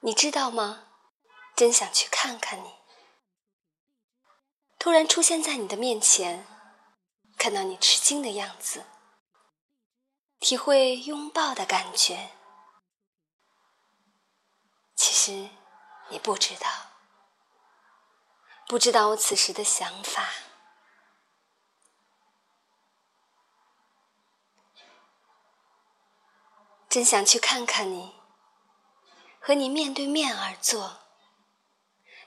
[0.00, 0.84] 你知道吗？
[1.56, 2.78] 真想去看看你。
[4.78, 6.46] 突然出现在你的面前，
[7.36, 8.86] 看到你吃惊的样子，
[10.38, 12.30] 体会拥抱的感觉。
[14.94, 15.50] 其实
[16.10, 16.70] 你不知道，
[18.68, 20.28] 不知道我此时的想法。
[26.88, 28.17] 真想去看看你，
[29.48, 30.98] 和你面对面而坐，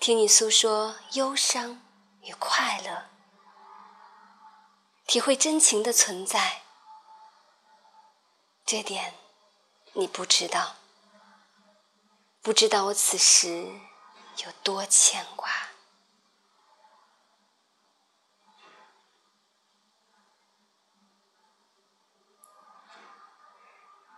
[0.00, 1.80] 听你诉说忧伤
[2.22, 3.08] 与快乐，
[5.06, 6.62] 体会真情的存在。
[8.66, 9.14] 这点
[9.92, 10.74] 你不知道，
[12.42, 13.72] 不知道我此时
[14.44, 15.48] 有多牵挂。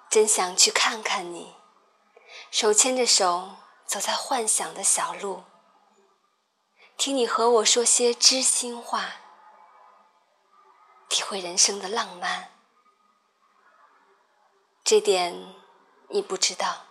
[0.09, 1.55] 真想去看看你，
[2.59, 5.45] 手牵着手走在幻想的小路，
[6.97, 9.17] 听你和我说些知心话，
[11.11, 12.51] 体会人生的浪漫。
[14.83, 15.55] 这点
[16.09, 16.87] 你不知道，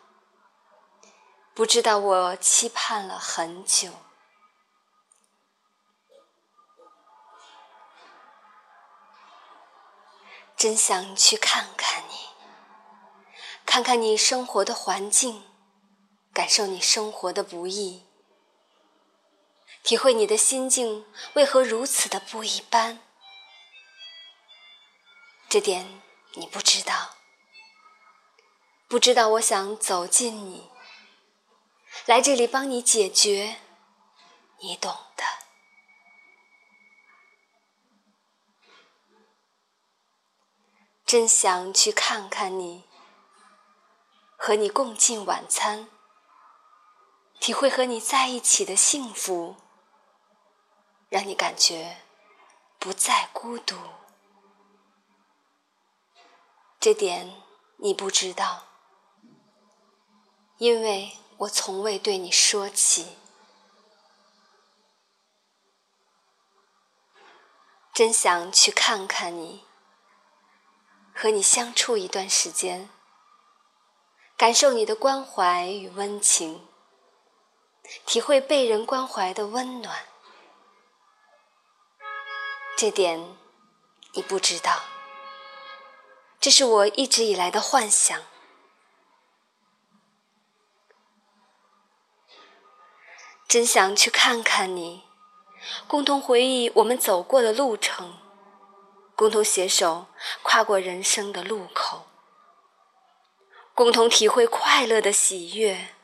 [1.56, 3.92] 不知道我期盼了很久。
[10.56, 12.14] 真想去看看你。
[13.66, 15.44] 看看你生活的环境，
[16.36, 18.04] 感受你生活的不易，
[19.84, 21.06] 体会你的心境
[21.36, 23.00] 为何如此的不一般。
[25.48, 26.02] 这点
[26.34, 27.16] 你不知道，
[28.90, 30.70] 不知道我想走近你，
[32.06, 33.62] 来这里帮你解决，
[34.60, 35.24] 你懂的。
[41.06, 42.84] 真想去看看你。
[44.38, 45.90] 和你共进晚餐，
[47.40, 49.56] 体会和你在一起的幸福，
[51.10, 51.98] 让你感觉
[52.80, 53.78] 不再孤独。
[56.80, 57.42] 这点
[57.78, 58.66] 你不知道，
[60.58, 63.18] 因为我从未对你说起。
[67.94, 69.64] 真想去看看你，
[71.14, 72.90] 和你相处一段时间。
[74.36, 76.68] 感受你的关怀与温情，
[78.06, 80.06] 体会被人关怀的温暖。
[82.78, 83.38] 这点
[84.14, 84.84] 你不知道，
[86.40, 88.22] 这是我一直以来的幻想。
[93.48, 95.04] 真想去看看你，
[95.88, 98.18] 共同回忆我们走过的路程，
[99.16, 100.08] 共同携手
[100.42, 102.08] 跨过人生的路口。
[103.74, 105.95] 共同体会快乐的喜悦，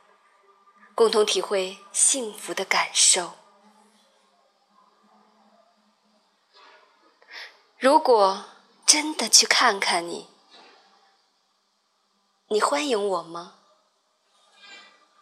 [1.02, 3.32] 共同体会幸福的感受。
[7.80, 8.46] 如果
[8.86, 10.30] 真的去看看你，
[12.50, 13.56] 你欢迎我吗？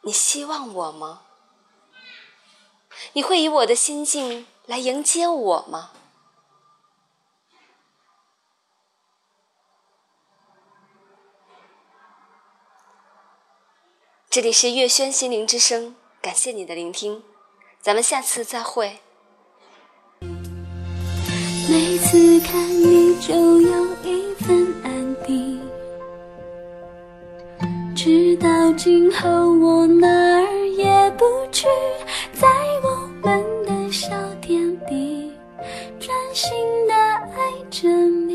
[0.02, 1.22] 你希望我吗？
[3.14, 5.94] 你会以我的心境来迎接我吗？
[14.32, 17.24] 这里是月轩心灵之声，感谢你的聆听，
[17.82, 19.00] 咱们下次再会。
[21.68, 25.60] 每次看你就有一份安定，
[27.96, 31.68] 直到今后我哪儿也不去，
[32.32, 32.48] 在
[32.84, 35.34] 我们的小天地，
[36.00, 36.56] 专心
[36.88, 38.29] 的爱着。